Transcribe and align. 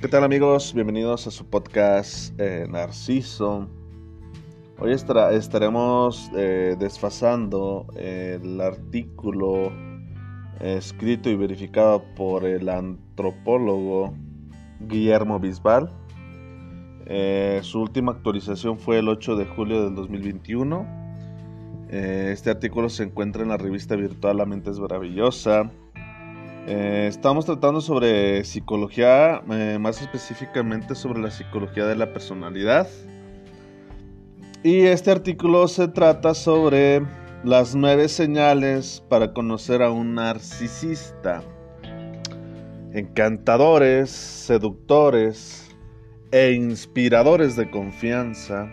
¿Qué 0.00 0.06
tal 0.06 0.22
amigos? 0.22 0.74
Bienvenidos 0.74 1.26
a 1.26 1.32
su 1.32 1.44
podcast 1.50 2.32
eh, 2.38 2.68
Narciso. 2.70 3.68
Hoy 4.78 4.92
estaremos 4.92 6.30
eh, 6.36 6.76
desfasando 6.78 7.84
el 7.96 8.60
artículo 8.60 9.72
escrito 10.60 11.30
y 11.30 11.34
verificado 11.34 12.04
por 12.14 12.44
el 12.44 12.68
antropólogo 12.68 14.14
Guillermo 14.78 15.40
Bisbal. 15.40 15.90
Eh, 17.06 17.58
su 17.64 17.80
última 17.80 18.12
actualización 18.12 18.78
fue 18.78 19.00
el 19.00 19.08
8 19.08 19.34
de 19.34 19.46
julio 19.46 19.82
del 19.82 19.96
2021. 19.96 20.86
este 21.90 22.50
artículo 22.50 22.88
se 22.88 23.02
encuentra 23.02 23.42
en 23.42 23.48
la 23.48 23.56
revista 23.56 23.96
virtual 23.96 24.36
La 24.36 24.46
Mente 24.46 24.70
es 24.70 24.78
Maravillosa 24.78 25.72
eh, 26.70 27.06
estamos 27.06 27.46
tratando 27.46 27.80
sobre 27.80 28.44
psicología, 28.44 29.40
eh, 29.50 29.78
más 29.80 30.02
específicamente 30.02 30.94
sobre 30.94 31.18
la 31.18 31.30
psicología 31.30 31.86
de 31.86 31.96
la 31.96 32.12
personalidad. 32.12 32.86
Y 34.62 34.80
este 34.82 35.10
artículo 35.10 35.66
se 35.66 35.88
trata 35.88 36.34
sobre 36.34 37.06
las 37.42 37.74
nueve 37.74 38.06
señales 38.08 39.02
para 39.08 39.32
conocer 39.32 39.82
a 39.82 39.90
un 39.90 40.16
narcisista. 40.16 41.42
Encantadores, 42.92 44.10
seductores 44.10 45.74
e 46.32 46.52
inspiradores 46.52 47.56
de 47.56 47.70
confianza. 47.70 48.70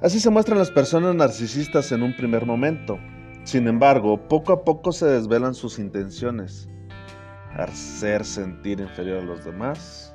Así 0.00 0.20
se 0.20 0.30
muestran 0.30 0.58
las 0.58 0.70
personas 0.70 1.12
narcisistas 1.16 1.90
en 1.90 2.04
un 2.04 2.14
primer 2.14 2.46
momento. 2.46 3.00
Sin 3.46 3.66
embargo, 3.68 4.18
poco 4.26 4.52
a 4.52 4.64
poco 4.64 4.90
se 4.90 5.06
desvelan 5.06 5.54
sus 5.54 5.78
intenciones. 5.78 6.68
Hacer 7.56 8.24
sentir 8.24 8.80
inferior 8.80 9.18
a 9.18 9.24
los 9.24 9.44
demás. 9.44 10.12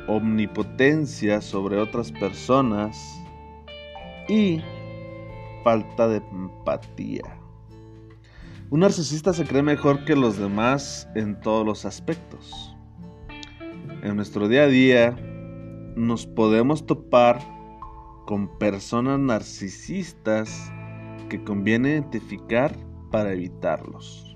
omnipotencia 0.06 1.40
sobre 1.40 1.78
otras 1.78 2.12
personas 2.12 3.22
y 4.28 4.60
falta 5.64 6.08
de 6.08 6.16
empatía. 6.16 7.38
Un 8.70 8.80
narcisista 8.80 9.32
se 9.32 9.44
cree 9.44 9.62
mejor 9.62 10.04
que 10.04 10.14
los 10.14 10.36
demás 10.36 11.08
en 11.14 11.40
todos 11.40 11.64
los 11.64 11.86
aspectos. 11.86 12.76
En 14.02 14.16
nuestro 14.16 14.46
día 14.46 14.64
a 14.64 14.66
día 14.66 15.16
nos 15.96 16.26
podemos 16.26 16.84
topar 16.84 17.40
con 18.26 18.58
personas 18.58 19.18
narcisistas 19.18 20.70
que 21.30 21.42
conviene 21.42 21.92
identificar 21.92 22.76
para 23.10 23.32
evitarlos. 23.32 24.28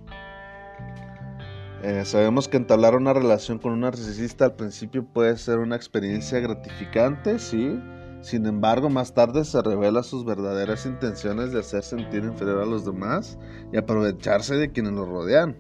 Eh, 1.83 2.05
sabemos 2.05 2.47
que 2.47 2.59
entablar 2.59 2.95
una 2.95 3.13
relación 3.13 3.59
con 3.59 3.73
un 3.73 3.81
narcisista 3.81 4.45
al 4.45 4.55
principio 4.55 5.05
puede 5.05 5.37
ser 5.37 5.59
una 5.59 5.75
experiencia 5.75 6.39
gratificante, 6.39 7.41
sí. 7.41 7.81
Sin 8.21 8.47
embargo, 8.47 8.89
más 8.89 9.15
tarde 9.15 9.45
se 9.45 9.61
revela 9.63 10.05
sus 10.05 10.25
verdaderas 10.25 10.87
intenciones 10.87 11.51
de 11.51 11.59
hacer 11.59 11.83
sentir 11.83 12.23
inferior 12.23 12.63
a 12.63 12.67
los 12.67 12.85
demás 12.85 13.37
y 13.73 13.79
aprovecharse 13.79 14.55
de 14.55 14.71
quienes 14.71 14.93
lo 14.93 15.07
rodean. 15.07 15.57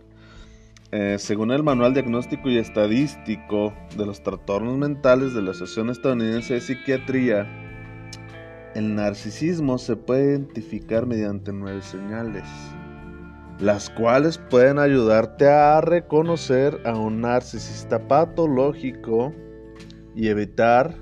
Eh, 0.92 1.16
según 1.18 1.50
el 1.50 1.64
Manual 1.64 1.92
Diagnóstico 1.92 2.48
y 2.48 2.58
Estadístico 2.58 3.74
de 3.96 4.06
los 4.06 4.22
Trastornos 4.22 4.78
Mentales 4.78 5.34
de 5.34 5.42
la 5.42 5.50
Asociación 5.50 5.90
Estadounidense 5.90 6.54
de 6.54 6.60
Psiquiatría, 6.60 7.48
el 8.76 8.94
narcisismo 8.94 9.76
se 9.78 9.96
puede 9.96 10.30
identificar 10.30 11.04
mediante 11.06 11.52
nueve 11.52 11.82
señales 11.82 12.44
las 13.62 13.90
cuales 13.90 14.38
pueden 14.38 14.80
ayudarte 14.80 15.48
a 15.48 15.80
reconocer 15.80 16.80
a 16.84 16.98
un 16.98 17.20
narcisista 17.20 18.08
patológico 18.08 19.32
y 20.16 20.26
evitar 20.26 20.96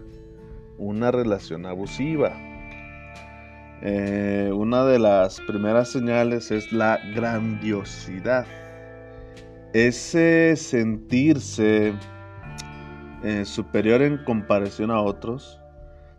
una 0.76 1.10
relación 1.10 1.65
abusiva. 1.65 2.34
Eh, 3.81 4.53
una 4.54 4.84
de 4.84 4.99
las 4.99 5.41
primeras 5.41 5.88
señales 5.88 6.50
es 6.50 6.70
la 6.70 7.00
grandiosidad. 7.15 8.44
Ese 9.72 10.54
sentirse 10.54 11.94
eh, 13.25 13.44
superior 13.47 14.03
en 14.03 14.22
comparación 14.22 14.91
a 14.91 15.00
otros. 15.00 15.59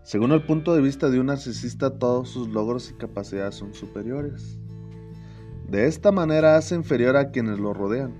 Según 0.02 0.32
el 0.32 0.44
punto 0.44 0.74
de 0.74 0.82
vista 0.82 1.12
de 1.12 1.20
un 1.20 1.28
narcisista, 1.28 2.00
todos 2.00 2.30
sus 2.30 2.48
logros 2.50 2.90
y 2.90 2.96
capacidades 2.96 3.54
son 3.54 3.76
superiores. 3.76 4.58
De 5.72 5.88
esta 5.88 6.12
manera 6.12 6.58
hace 6.58 6.76
inferior 6.76 7.16
a 7.16 7.32
quienes 7.32 7.58
lo 7.58 7.74
rodean. 7.74 8.14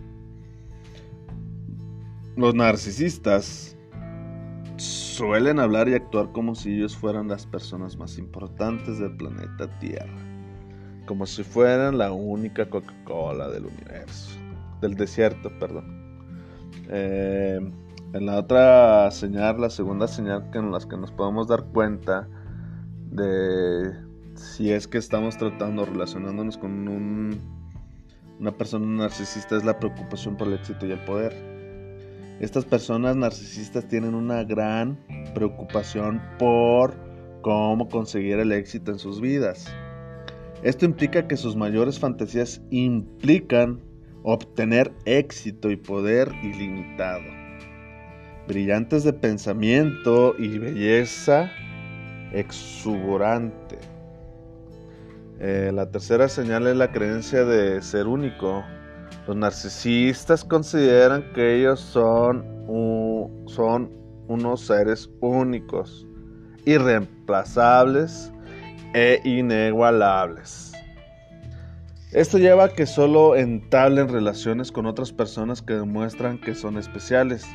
Los 2.38 2.56
narcisistas 2.56 3.76
suelen 4.78 5.60
hablar 5.60 5.90
y 5.90 5.94
actuar 5.94 6.32
como 6.32 6.56
si 6.56 6.78
ellos 6.78 6.96
fueran 6.96 7.28
las 7.28 7.46
personas 7.46 7.98
más 7.98 8.18
importantes 8.18 9.00
del 9.00 9.18
planeta 9.18 9.68
Tierra, 9.80 10.18
como 11.06 11.26
si 11.26 11.44
fueran 11.44 11.98
la 11.98 12.14
única 12.14 12.70
Coca-Cola 12.70 13.50
del 13.50 13.66
universo, 13.66 14.40
del 14.80 14.96
desierto, 14.96 15.52
perdón. 15.60 15.84
Eh, 16.88 17.60
en 18.14 18.26
la 18.26 18.38
otra 18.38 19.12
señal, 19.12 19.60
la 19.60 19.70
segunda 19.70 20.08
señal 20.08 20.50
que 20.52 20.60
en 20.60 20.72
las 20.72 20.86
que 20.86 20.96
nos 20.96 21.12
podemos 21.12 21.50
dar 21.50 21.66
cuenta 21.66 22.30
de 23.12 24.10
si 24.42 24.72
es 24.72 24.88
que 24.88 24.98
estamos 24.98 25.38
tratando, 25.38 25.86
relacionándonos 25.86 26.58
con 26.58 27.40
una 28.40 28.52
persona 28.58 28.86
narcisista, 28.86 29.56
es 29.56 29.64
la 29.64 29.80
preocupación 29.80 30.36
por 30.36 30.48
el 30.48 30.56
éxito 30.56 30.86
y 30.86 30.92
el 30.92 31.00
poder. 31.06 31.34
Estas 32.40 32.66
personas 32.66 33.16
narcisistas 33.16 33.88
tienen 33.88 34.16
una 34.16 34.44
gran 34.44 34.98
preocupación 35.36 36.22
por 36.40 36.96
cómo 37.42 37.88
conseguir 37.88 38.40
el 38.40 38.52
éxito 38.52 38.92
en 38.92 39.00
sus 39.00 39.22
vidas. 39.22 39.72
Esto 40.64 40.86
implica 40.86 41.28
que 41.28 41.38
sus 41.38 41.56
mayores 41.56 42.00
fantasías 42.00 42.62
implican 42.72 43.80
obtener 44.24 44.92
éxito 45.06 45.70
y 45.72 45.76
poder 45.76 46.32
ilimitado. 46.44 47.24
Brillantes 48.48 49.04
de 49.04 49.14
pensamiento 49.14 50.36
y 50.38 50.58
belleza 50.58 51.52
exuberante. 52.34 53.61
Eh, 55.44 55.72
la 55.74 55.90
tercera 55.90 56.30
señal 56.30 56.68
es 56.68 56.76
la 56.76 56.92
creencia 56.92 57.44
de 57.44 57.82
ser 57.82 58.06
único. 58.06 58.64
Los 59.26 59.36
narcisistas 59.36 60.44
consideran 60.44 61.34
que 61.34 61.56
ellos 61.56 61.80
son, 61.80 62.46
son 63.48 63.92
unos 64.28 64.62
seres 64.62 65.10
únicos, 65.20 66.08
irreemplazables 66.66 68.32
e 68.94 69.20
inigualables. 69.24 70.74
Esto 72.12 72.38
lleva 72.38 72.66
a 72.66 72.70
que 72.70 72.86
solo 72.86 73.36
entablen 73.36 74.10
relaciones 74.10 74.72
con 74.72 74.86
otras 74.86 75.12
personas 75.12 75.64
que 75.64 75.74
demuestran 75.74 76.40
que 76.40 76.54
son 76.54 76.78
especiales. 76.78 77.48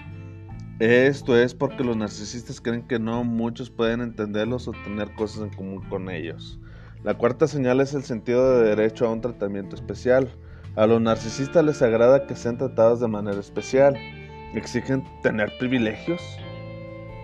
Esto 0.80 1.36
es 1.36 1.54
porque 1.54 1.84
los 1.84 1.96
narcisistas 1.96 2.60
creen 2.60 2.82
que 2.88 2.98
no 2.98 3.22
muchos 3.22 3.70
pueden 3.70 4.00
entenderlos 4.00 4.66
o 4.66 4.72
tener 4.72 5.14
cosas 5.14 5.44
en 5.44 5.50
común 5.50 5.88
con 5.88 6.10
ellos. 6.10 6.58
La 7.06 7.14
cuarta 7.14 7.46
señal 7.46 7.80
es 7.80 7.94
el 7.94 8.02
sentido 8.02 8.58
de 8.58 8.70
derecho 8.70 9.06
a 9.06 9.12
un 9.12 9.20
tratamiento 9.20 9.76
especial. 9.76 10.28
A 10.74 10.88
los 10.88 11.00
narcisistas 11.00 11.64
les 11.64 11.80
agrada 11.80 12.26
que 12.26 12.34
sean 12.34 12.58
tratados 12.58 12.98
de 12.98 13.06
manera 13.06 13.38
especial. 13.38 13.96
Exigen 14.54 15.04
tener 15.22 15.52
privilegios, 15.60 16.20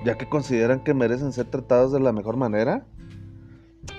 ya 0.05 0.17
que 0.17 0.29
consideran 0.29 0.85
que 0.85 0.95
merecen 0.95 1.33
ser 1.33 1.47
tratados 1.47 1.91
de 1.91 1.99
la 1.99 2.13
mejor 2.13 2.37
manera. 2.37 2.87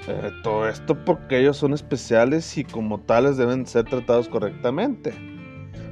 Eh, 0.07 0.31
todo 0.41 0.69
esto 0.69 1.03
porque 1.03 1.39
ellos 1.39 1.57
son 1.57 1.73
especiales 1.73 2.57
y 2.57 2.63
como 2.63 3.01
tales 3.01 3.35
deben 3.35 3.67
ser 3.67 3.83
tratados 3.83 4.29
correctamente. 4.29 5.13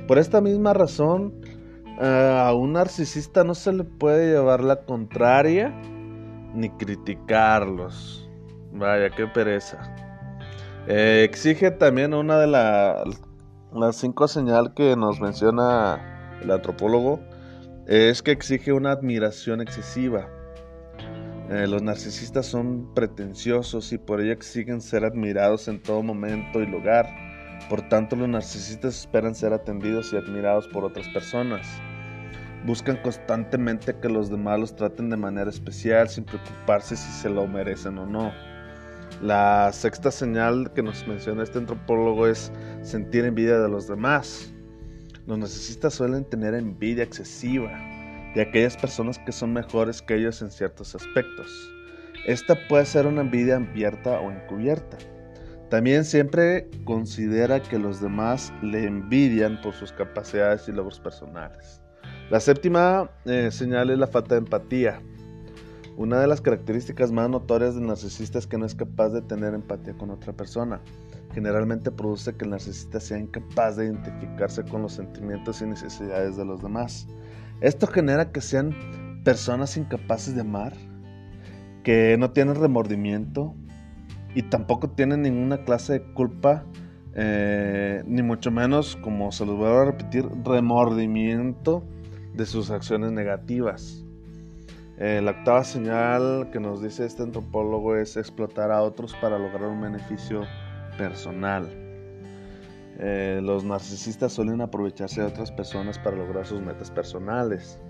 Por 0.07 0.19
esta 0.19 0.39
misma 0.39 0.71
razón, 0.71 1.33
eh, 1.99 2.41
a 2.41 2.53
un 2.53 2.71
narcisista 2.71 3.43
no 3.43 3.55
se 3.55 3.73
le 3.73 3.83
puede 3.83 4.31
llevar 4.31 4.63
la 4.63 4.85
contraria 4.85 5.77
ni 6.55 6.69
criticarlos. 6.69 8.30
Vaya, 8.71 9.09
qué 9.09 9.27
pereza. 9.27 9.79
Eh, 10.87 11.23
exige 11.23 11.71
también 11.71 12.13
una 12.13 12.39
de 12.39 12.47
las 12.47 13.95
cinco 13.95 14.27
señales 14.27 14.71
que 14.75 14.95
nos 14.95 15.19
menciona 15.19 16.39
el 16.41 16.51
antropólogo. 16.51 17.19
es 17.87 18.21
que 18.21 18.31
exige 18.31 18.71
una 18.73 18.91
admiración 18.91 19.59
excesiva. 19.59 20.27
Eh, 21.49 21.67
los 21.67 21.81
narcisistas 21.81 22.45
son 22.45 22.93
pretenciosos 22.93 23.91
y 23.91 23.97
por 23.97 24.21
ello 24.21 24.31
exigen 24.31 24.79
ser 24.79 25.03
admirados 25.03 25.67
en 25.67 25.81
todo 25.81 26.01
momento 26.01 26.61
y 26.61 26.67
lugar. 26.67 27.07
Por 27.69 27.81
tanto, 27.89 28.15
los 28.15 28.29
narcisistas 28.29 29.01
esperan 29.01 29.35
ser 29.35 29.51
atendidos 29.51 30.13
y 30.13 30.17
admirados 30.17 30.67
por 30.69 30.85
otras 30.85 31.07
personas. 31.09 31.67
Buscan 32.65 32.97
constantemente 32.97 33.97
que 33.99 34.07
los 34.07 34.29
demás 34.29 34.59
los 34.59 34.75
traten 34.75 35.09
de 35.09 35.17
manera 35.17 35.49
especial 35.49 36.07
sin 36.07 36.23
preocuparse 36.23 36.95
si 36.95 37.11
se 37.11 37.29
lo 37.29 37.45
merecen 37.47 37.97
o 37.97 38.05
no. 38.05 38.31
La 39.21 39.71
sexta 39.71 40.09
señal 40.09 40.71
que 40.73 40.81
nos 40.81 41.07
menciona 41.07 41.43
este 41.43 41.59
antropólogo 41.59 42.25
es 42.25 42.51
sentir 42.81 43.23
envidia 43.23 43.59
de 43.59 43.69
los 43.69 43.87
demás. 43.87 44.51
Los 45.27 45.37
narcisistas 45.37 45.93
suelen 45.93 46.25
tener 46.25 46.55
envidia 46.55 47.03
excesiva 47.03 47.71
de 48.33 48.41
aquellas 48.41 48.75
personas 48.75 49.19
que 49.19 49.31
son 49.31 49.53
mejores 49.53 50.01
que 50.01 50.15
ellos 50.15 50.41
en 50.41 50.49
ciertos 50.49 50.95
aspectos. 50.95 51.71
Esta 52.25 52.57
puede 52.67 52.85
ser 52.85 53.05
una 53.05 53.21
envidia 53.21 53.57
abierta 53.57 54.19
o 54.19 54.31
encubierta. 54.31 54.97
También 55.69 56.03
siempre 56.03 56.67
considera 56.83 57.61
que 57.61 57.77
los 57.77 58.01
demás 58.01 58.51
le 58.63 58.85
envidian 58.85 59.61
por 59.61 59.75
sus 59.75 59.91
capacidades 59.91 60.67
y 60.67 60.71
logros 60.71 60.99
personales. 60.99 61.83
La 62.31 62.39
séptima 62.39 63.11
eh, 63.25 63.51
señal 63.51 63.91
es 63.91 63.99
la 63.99 64.07
falta 64.07 64.33
de 64.33 64.39
empatía. 64.39 64.99
Una 65.97 66.19
de 66.19 66.27
las 66.27 66.41
características 66.41 67.11
más 67.11 67.29
notorias 67.29 67.75
del 67.75 67.85
narcisista 67.85 68.39
es 68.39 68.47
que 68.47 68.57
no 68.57 68.65
es 68.65 68.75
capaz 68.75 69.09
de 69.09 69.21
tener 69.21 69.53
empatía 69.53 69.93
con 69.97 70.09
otra 70.09 70.33
persona 70.33 70.81
generalmente 71.33 71.91
produce 71.91 72.35
que 72.35 72.45
el 72.45 72.51
narcisista 72.51 72.99
sea 72.99 73.17
incapaz 73.17 73.77
de 73.77 73.85
identificarse 73.85 74.63
con 74.63 74.81
los 74.81 74.93
sentimientos 74.93 75.61
y 75.61 75.65
necesidades 75.65 76.37
de 76.37 76.45
los 76.45 76.61
demás. 76.61 77.07
Esto 77.61 77.87
genera 77.87 78.31
que 78.31 78.41
sean 78.41 79.21
personas 79.23 79.77
incapaces 79.77 80.35
de 80.35 80.41
amar, 80.41 80.73
que 81.83 82.17
no 82.17 82.31
tienen 82.31 82.55
remordimiento 82.55 83.55
y 84.35 84.43
tampoco 84.43 84.89
tienen 84.89 85.21
ninguna 85.21 85.63
clase 85.63 85.93
de 85.93 86.13
culpa, 86.13 86.65
eh, 87.13 88.03
ni 88.05 88.23
mucho 88.23 88.51
menos, 88.51 88.97
como 88.97 89.31
se 89.31 89.45
los 89.45 89.57
voy 89.57 89.67
a 89.67 89.85
repetir, 89.85 90.25
remordimiento 90.43 91.83
de 92.33 92.45
sus 92.45 92.71
acciones 92.71 93.11
negativas. 93.11 94.05
Eh, 95.03 95.19
la 95.19 95.31
octava 95.31 95.63
señal 95.63 96.51
que 96.51 96.59
nos 96.59 96.79
dice 96.83 97.07
este 97.07 97.23
antropólogo 97.23 97.95
es 97.95 98.17
explotar 98.17 98.71
a 98.71 98.83
otros 98.83 99.15
para 99.15 99.39
lograr 99.39 99.67
un 99.67 99.81
beneficio 99.81 100.43
personal. 100.95 101.67
Eh, 102.99 103.39
los 103.41 103.63
narcisistas 103.63 104.31
suelen 104.31 104.61
aprovecharse 104.61 105.21
de 105.21 105.25
otras 105.25 105.51
personas 105.51 105.97
para 105.97 106.17
lograr 106.17 106.45
sus 106.45 106.61
metas 106.61 106.91
personales. 106.91 107.81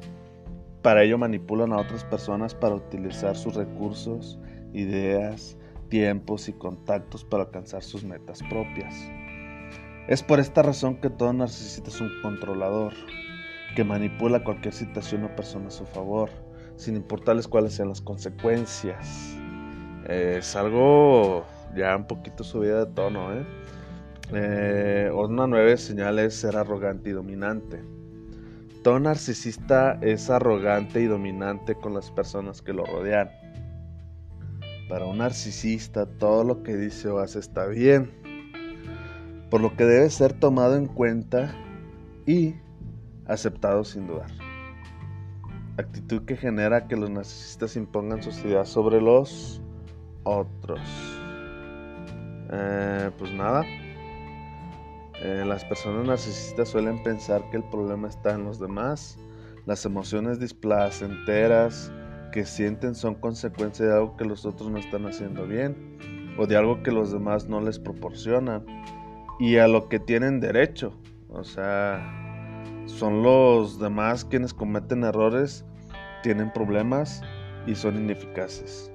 Para 0.81 1.03
ello 1.03 1.17
manipulan 1.17 1.73
a 1.73 1.81
otras 1.81 2.05
personas 2.05 2.55
para 2.55 2.75
utilizar 2.75 3.35
sus 3.35 3.55
recursos, 3.55 4.39
ideas, 4.71 5.57
tiempos 5.89 6.47
y 6.47 6.53
contactos 6.53 7.25
para 7.25 7.43
alcanzar 7.43 7.83
sus 7.83 8.05
metas 8.05 8.41
propias. 8.49 8.95
Es 10.07 10.23
por 10.23 10.39
esta 10.39 10.61
razón 10.61 10.95
que 11.01 11.09
todo 11.09 11.33
narcisista 11.33 11.89
es 11.89 11.99
un 11.99 12.09
controlador, 12.21 12.93
que 13.75 13.83
manipula 13.83 14.45
cualquier 14.45 14.73
situación 14.73 15.25
o 15.25 15.35
persona 15.35 15.67
a 15.67 15.71
su 15.71 15.85
favor, 15.85 16.29
sin 16.81 16.95
importarles 16.95 17.47
cuáles 17.47 17.73
sean 17.73 17.89
las 17.89 18.01
consecuencias. 18.01 19.37
es 20.09 20.55
algo 20.55 21.45
ya 21.75 21.95
un 21.95 22.07
poquito 22.07 22.43
subida 22.43 22.85
de 22.85 22.91
tono, 22.91 23.31
¿eh? 23.33 23.45
¿eh? 24.33 25.11
una 25.13 25.77
señal 25.77 26.17
es 26.17 26.33
ser 26.33 26.57
arrogante 26.57 27.11
y 27.11 27.13
dominante. 27.13 27.83
Todo 28.83 28.99
narcisista 28.99 29.99
es 30.01 30.31
arrogante 30.31 31.01
y 31.01 31.05
dominante 31.05 31.75
con 31.75 31.93
las 31.93 32.09
personas 32.09 32.63
que 32.63 32.73
lo 32.73 32.83
rodean. 32.83 33.29
Para 34.89 35.05
un 35.05 35.19
narcisista 35.19 36.07
todo 36.07 36.43
lo 36.43 36.63
que 36.63 36.75
dice 36.75 37.09
o 37.09 37.19
hace 37.19 37.37
está 37.37 37.67
bien, 37.67 38.09
por 39.51 39.61
lo 39.61 39.77
que 39.77 39.85
debe 39.85 40.09
ser 40.09 40.33
tomado 40.33 40.75
en 40.77 40.87
cuenta 40.87 41.53
y 42.25 42.55
aceptado 43.27 43.83
sin 43.83 44.07
dudar. 44.07 44.50
Actitud 45.77 46.23
que 46.23 46.35
genera 46.35 46.87
que 46.87 46.95
los 46.95 47.09
narcisistas 47.09 47.75
impongan 47.75 48.21
sus 48.21 48.43
ideas 48.43 48.69
sobre 48.69 49.01
los 49.01 49.61
otros. 50.23 50.81
Eh, 52.51 53.09
pues 53.17 53.31
nada. 53.33 53.63
Eh, 55.23 55.43
las 55.45 55.63
personas 55.65 56.05
narcisistas 56.05 56.69
suelen 56.69 57.01
pensar 57.03 57.49
que 57.51 57.57
el 57.57 57.63
problema 57.63 58.07
está 58.07 58.33
en 58.33 58.43
los 58.43 58.59
demás. 58.59 59.17
Las 59.65 59.85
emociones 59.85 60.39
displacenteras 60.39 61.91
que 62.31 62.45
sienten 62.45 62.95
son 62.95 63.15
consecuencia 63.15 63.85
de 63.85 63.93
algo 63.93 64.17
que 64.17 64.25
los 64.25 64.45
otros 64.45 64.69
no 64.71 64.79
están 64.79 65.05
haciendo 65.05 65.45
bien 65.45 65.97
o 66.37 66.47
de 66.47 66.57
algo 66.57 66.81
que 66.81 66.91
los 66.91 67.11
demás 67.11 67.47
no 67.47 67.61
les 67.61 67.77
proporcionan 67.77 68.65
y 69.39 69.57
a 69.57 69.67
lo 69.67 69.89
que 69.89 69.99
tienen 69.99 70.39
derecho. 70.39 70.93
O 71.29 71.43
sea, 71.43 72.20
son 72.97 73.23
los 73.23 73.79
demás 73.79 74.25
quienes 74.25 74.53
cometen 74.53 75.03
errores, 75.03 75.65
tienen 76.23 76.51
problemas 76.51 77.21
y 77.65 77.75
son 77.75 77.97
ineficaces. 77.97 78.91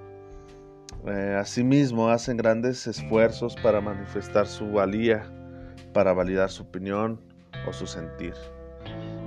Eh, 1.06 1.36
asimismo, 1.38 2.08
hacen 2.08 2.36
grandes 2.36 2.86
esfuerzos 2.86 3.54
para 3.62 3.80
manifestar 3.80 4.46
su 4.46 4.70
valía, 4.72 5.30
para 5.92 6.12
validar 6.12 6.50
su 6.50 6.64
opinión 6.64 7.20
o 7.68 7.72
su 7.72 7.86
sentir. 7.86 8.34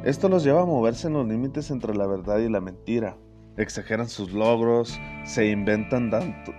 Esto 0.03 0.29
los 0.29 0.43
lleva 0.43 0.61
a 0.61 0.65
moverse 0.65 1.07
en 1.07 1.13
los 1.13 1.27
límites 1.27 1.71
entre 1.71 1.95
la 1.95 2.07
verdad 2.07 2.39
y 2.39 2.49
la 2.49 2.61
mentira. 2.61 3.17
Exageran 3.57 4.07
sus 4.07 4.31
logros, 4.31 4.97
se 5.25 5.49
inventan 5.49 6.09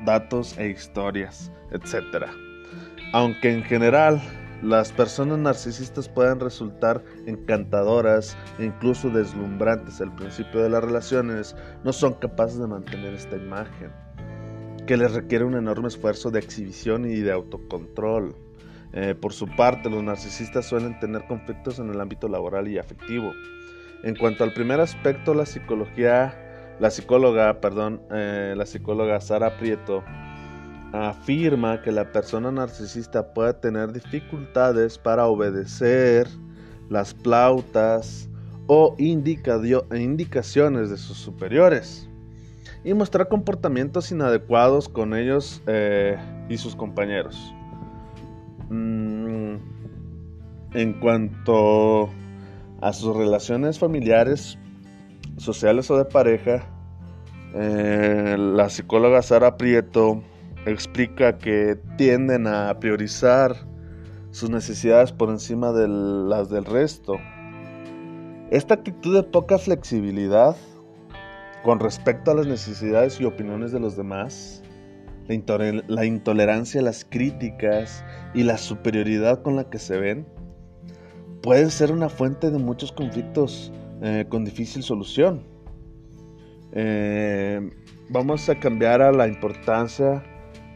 datos 0.04 0.58
e 0.58 0.68
historias, 0.68 1.50
etc. 1.70 2.26
Aunque 3.12 3.52
en 3.52 3.62
general 3.62 4.20
las 4.62 4.92
personas 4.92 5.38
narcisistas 5.38 6.08
pueden 6.08 6.38
resultar 6.38 7.02
encantadoras 7.26 8.36
e 8.58 8.66
incluso 8.66 9.08
deslumbrantes 9.08 10.00
al 10.00 10.14
principio 10.14 10.62
de 10.62 10.70
las 10.70 10.84
relaciones, 10.84 11.56
no 11.82 11.92
son 11.92 12.14
capaces 12.14 12.58
de 12.58 12.66
mantener 12.66 13.14
esta 13.14 13.36
imagen 13.36 13.90
que 14.86 14.96
les 14.96 15.12
requiere 15.12 15.44
un 15.44 15.54
enorme 15.54 15.88
esfuerzo 15.88 16.30
de 16.30 16.40
exhibición 16.40 17.08
y 17.08 17.20
de 17.20 17.32
autocontrol. 17.32 18.34
Eh, 18.92 19.14
por 19.14 19.32
su 19.32 19.46
parte, 19.46 19.88
los 19.88 20.02
narcisistas 20.02 20.66
suelen 20.66 20.98
tener 20.98 21.26
conflictos 21.26 21.78
en 21.78 21.90
el 21.90 22.00
ámbito 22.00 22.28
laboral 22.28 22.66
y 22.66 22.76
afectivo. 22.76 23.32
En 24.02 24.16
cuanto 24.16 24.42
al 24.42 24.52
primer 24.52 24.80
aspecto, 24.80 25.32
la 25.32 25.46
psicología, 25.46 26.34
la 26.80 26.90
psicóloga, 26.90 27.60
perdón, 27.60 28.02
eh, 28.10 28.54
la 28.56 28.66
psicóloga 28.66 29.20
Sara 29.20 29.58
Prieto 29.58 30.02
afirma 30.92 31.82
que 31.82 31.92
la 31.92 32.10
persona 32.10 32.50
narcisista 32.50 33.32
puede 33.32 33.54
tener 33.54 33.92
dificultades 33.92 34.98
para 34.98 35.26
obedecer 35.26 36.28
las 36.88 37.14
plautas 37.14 38.28
o 38.66 38.96
indicaciones 38.98 40.90
de 40.90 40.96
sus 40.96 41.16
superiores 41.16 42.08
y 42.84 42.94
mostrar 42.94 43.28
comportamientos 43.28 44.10
inadecuados 44.10 44.88
con 44.88 45.14
ellos 45.14 45.62
eh, 45.66 46.16
y 46.48 46.56
sus 46.56 46.74
compañeros. 46.74 47.54
Mm, 48.68 49.56
en 50.72 50.92
cuanto 51.00 52.08
a 52.80 52.92
sus 52.92 53.16
relaciones 53.16 53.78
familiares, 53.78 54.58
sociales 55.36 55.90
o 55.90 55.98
de 55.98 56.04
pareja, 56.04 56.66
eh, 57.54 58.36
la 58.38 58.68
psicóloga 58.70 59.22
Sara 59.22 59.56
Prieto 59.56 60.22
explica 60.66 61.38
que 61.38 61.78
tienden 61.96 62.46
a 62.46 62.78
priorizar 62.80 63.56
sus 64.30 64.50
necesidades 64.50 65.12
por 65.12 65.30
encima 65.30 65.72
de 65.72 65.88
las 65.88 66.50
del 66.50 66.64
resto. 66.64 67.16
Esta 68.50 68.74
actitud 68.74 69.14
de 69.14 69.22
poca 69.22 69.58
flexibilidad 69.58 70.56
con 71.62 71.78
respecto 71.78 72.30
a 72.30 72.34
las 72.34 72.46
necesidades 72.46 73.20
y 73.20 73.24
opiniones 73.24 73.72
de 73.72 73.80
los 73.80 73.96
demás, 73.96 74.62
la, 75.28 76.04
intolerancia 76.04 76.80
a 76.80 76.84
las 76.84 77.04
críticas 77.04 78.04
y 78.34 78.42
la 78.42 78.58
superioridad 78.58 79.42
con 79.42 79.56
la 79.56 79.68
que 79.68 79.78
se 79.78 79.98
ven, 79.98 80.26
puede 81.42 81.70
ser 81.70 81.92
una 81.92 82.08
fuente 82.08 82.50
de 82.50 82.58
muchos 82.58 82.92
conflictos 82.92 83.72
eh, 84.02 84.24
con 84.28 84.44
difícil 84.44 84.82
solución. 84.82 85.44
Eh, 86.72 87.70
vamos 88.08 88.48
a 88.48 88.58
cambiar 88.58 89.02
a 89.02 89.12
la 89.12 89.28
importancia 89.28 90.24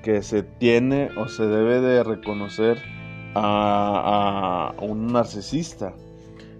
que 0.04 0.22
se 0.22 0.42
tiene 0.42 1.08
o 1.16 1.28
se 1.28 1.46
debe 1.46 1.80
de 1.80 2.04
reconocer 2.04 2.78
a, 3.34 4.74
un 4.80 5.08
narcisista. 5.08 5.94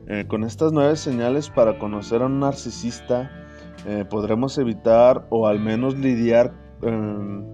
Eh, 0.09 0.25
con 0.27 0.45
estas 0.45 0.73
nueve 0.73 0.97
señales 0.97 1.51
para 1.51 1.79
conocer 1.79 2.23
a 2.23 2.27
un 2.27 2.41
narcisista, 2.41 3.31
eh, 3.87 4.05
podremos 4.09 4.57
evitar 4.57 5.27
o 5.29 5.47
al 5.47 5.61
menos 5.61 5.97
lidiar 5.97 6.53
con 6.81 7.47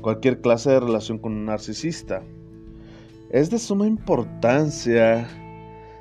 cualquier 0.00 0.40
clase 0.40 0.70
de 0.70 0.80
relación 0.80 1.18
con 1.18 1.32
un 1.32 1.44
narcisista. 1.44 2.22
Es 3.30 3.50
de 3.50 3.58
suma 3.58 3.86
importancia 3.86 5.28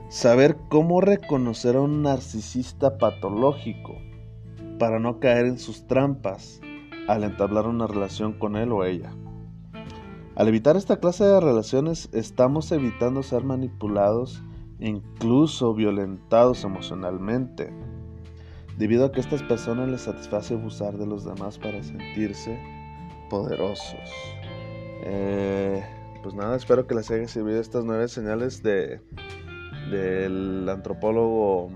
Saber 0.09 0.55
cómo 0.69 1.01
reconocer 1.01 1.75
a 1.75 1.81
un 1.81 2.01
narcisista 2.01 2.97
patológico 2.97 3.97
para 4.79 4.99
no 4.99 5.19
caer 5.19 5.47
en 5.47 5.59
sus 5.59 5.85
trampas 5.85 6.61
al 7.07 7.23
entablar 7.23 7.67
una 7.67 7.87
relación 7.87 8.33
con 8.33 8.55
él 8.55 8.71
o 8.71 8.83
ella. 8.83 9.11
Al 10.35 10.47
evitar 10.47 10.77
esta 10.77 10.99
clase 10.99 11.23
de 11.23 11.39
relaciones 11.39 12.09
estamos 12.13 12.71
evitando 12.71 13.23
ser 13.23 13.43
manipulados 13.43 14.43
incluso 14.79 15.73
violentados 15.73 16.63
emocionalmente, 16.63 17.73
debido 18.77 19.05
a 19.05 19.11
que 19.11 19.19
estas 19.19 19.41
personas 19.41 19.89
les 19.89 20.01
satisface 20.01 20.53
abusar 20.53 20.97
de 20.97 21.07
los 21.07 21.25
demás 21.25 21.57
para 21.57 21.81
sentirse 21.81 22.59
poderosos. 23.29 24.11
Eh, 25.03 25.83
pues 26.21 26.35
nada, 26.35 26.55
espero 26.55 26.85
que 26.85 26.93
les 26.93 27.09
haya 27.09 27.27
servido 27.27 27.59
estas 27.59 27.85
nueve 27.85 28.07
señales 28.07 28.61
de 28.61 29.01
del 29.89 30.67
antropólogo 30.69 31.69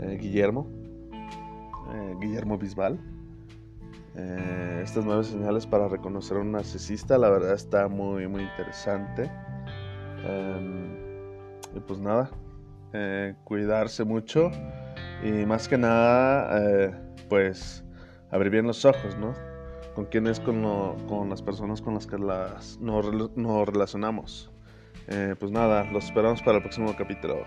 eh, 0.00 0.18
Guillermo 0.20 0.73
eh, 1.94 2.16
Guillermo 2.20 2.58
Bisbal. 2.58 2.98
Eh, 4.16 4.80
estas 4.84 5.04
nueve 5.04 5.24
señales 5.24 5.66
para 5.66 5.88
reconocer 5.88 6.36
a 6.36 6.40
un 6.40 6.52
narcisista, 6.52 7.18
la 7.18 7.30
verdad 7.30 7.54
está 7.54 7.88
muy, 7.88 8.26
muy 8.28 8.42
interesante. 8.42 9.30
Em, 10.24 10.96
y 11.74 11.80
pues 11.80 12.00
nada, 12.00 12.30
eh, 12.92 13.34
cuidarse 13.44 14.04
mucho 14.04 14.50
y 15.22 15.46
más 15.46 15.68
que 15.68 15.78
nada, 15.78 17.00
pues 17.28 17.84
abrir 18.30 18.50
bien 18.50 18.66
los 18.66 18.84
ojos, 18.84 19.16
¿no? 19.16 19.34
Con 19.94 20.06
quién 20.06 20.26
es 20.26 20.40
con, 20.40 20.62
con 21.06 21.30
las 21.30 21.42
personas 21.42 21.80
con 21.80 21.94
las 21.94 22.06
que 22.06 22.18
las, 22.18 22.78
nos 22.80 23.66
relacionamos. 23.66 24.50
pues 25.38 25.50
nada, 25.50 25.84
los 25.92 26.04
esperamos 26.04 26.42
para 26.42 26.58
el 26.58 26.62
próximo 26.62 26.94
capítulo. 26.96 27.44